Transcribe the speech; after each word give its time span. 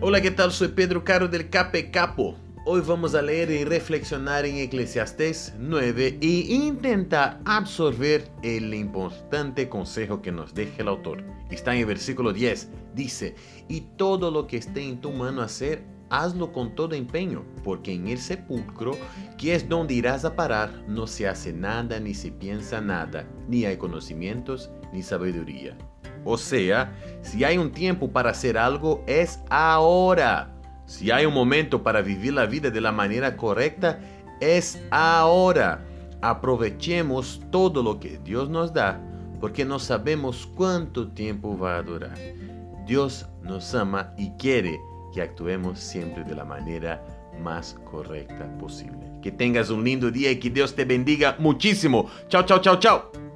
Hola, 0.00 0.20
¿qué 0.20 0.30
tal? 0.30 0.52
Soy 0.52 0.68
Pedro 0.68 1.02
Caro 1.02 1.26
del 1.26 1.50
Cape 1.50 1.90
Capo. 1.90 2.36
Hoy 2.64 2.82
vamos 2.86 3.16
a 3.16 3.22
leer 3.22 3.50
y 3.50 3.64
reflexionar 3.64 4.46
en 4.46 4.58
Eclesiastés 4.58 5.54
9 5.58 6.18
e 6.20 6.26
intentar 6.26 7.40
absorber 7.44 8.30
el 8.44 8.72
importante 8.74 9.68
consejo 9.68 10.22
que 10.22 10.30
nos 10.30 10.54
deja 10.54 10.82
el 10.82 10.88
autor. 10.88 11.24
Está 11.50 11.74
en 11.74 11.80
el 11.80 11.86
versículo 11.86 12.32
10. 12.32 12.68
Dice, 12.94 13.34
y 13.66 13.80
todo 13.96 14.30
lo 14.30 14.46
que 14.46 14.58
esté 14.58 14.88
en 14.88 15.00
tu 15.00 15.10
mano 15.10 15.42
hacer, 15.42 15.82
hazlo 16.10 16.52
con 16.52 16.76
todo 16.76 16.94
empeño, 16.94 17.44
porque 17.64 17.92
en 17.92 18.06
el 18.06 18.18
sepulcro, 18.18 18.96
que 19.36 19.56
es 19.56 19.68
donde 19.68 19.94
irás 19.94 20.24
a 20.24 20.36
parar, 20.36 20.84
no 20.86 21.08
se 21.08 21.26
hace 21.26 21.52
nada 21.52 21.98
ni 21.98 22.14
se 22.14 22.30
piensa 22.30 22.80
nada, 22.80 23.26
ni 23.48 23.64
hay 23.64 23.76
conocimientos 23.76 24.70
ni 24.92 25.02
sabiduría. 25.02 25.76
O 26.24 26.36
sea, 26.36 26.92
si 27.22 27.44
hay 27.44 27.58
un 27.58 27.72
tiempo 27.72 28.10
para 28.10 28.30
hacer 28.30 28.58
algo, 28.58 29.02
es 29.06 29.40
ahora. 29.50 30.54
Si 30.86 31.10
hay 31.10 31.26
un 31.26 31.34
momento 31.34 31.82
para 31.82 32.00
vivir 32.00 32.32
la 32.32 32.46
vida 32.46 32.70
de 32.70 32.80
la 32.80 32.92
manera 32.92 33.36
correcta, 33.36 34.00
es 34.40 34.80
ahora. 34.90 35.84
Aprovechemos 36.22 37.42
todo 37.50 37.82
lo 37.82 38.00
que 38.00 38.18
Dios 38.18 38.48
nos 38.48 38.72
da, 38.72 39.00
porque 39.40 39.64
no 39.64 39.78
sabemos 39.78 40.48
cuánto 40.54 41.08
tiempo 41.08 41.58
va 41.58 41.76
a 41.76 41.82
durar. 41.82 42.18
Dios 42.86 43.26
nos 43.42 43.74
ama 43.74 44.14
y 44.16 44.30
quiere 44.32 44.80
que 45.12 45.22
actuemos 45.22 45.78
siempre 45.78 46.24
de 46.24 46.34
la 46.34 46.44
manera 46.44 47.04
más 47.42 47.76
correcta 47.90 48.48
posible. 48.58 49.12
Que 49.22 49.30
tengas 49.30 49.70
un 49.70 49.84
lindo 49.84 50.10
día 50.10 50.30
y 50.30 50.38
que 50.38 50.50
Dios 50.50 50.74
te 50.74 50.84
bendiga 50.84 51.36
muchísimo. 51.38 52.08
Chao, 52.28 52.44
chao, 52.44 52.60
chao, 52.60 52.78
chao. 52.78 53.27